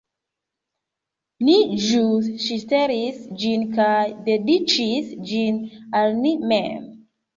Ni 1.49 1.57
ĵus 1.83 2.31
ŝtelis 2.45 3.21
ĝin 3.43 3.67
kaj 3.77 4.01
dediĉis 4.31 5.15
ĝin 5.33 5.65
al 6.01 6.19
ni 6.25 6.33
mem 6.55 6.87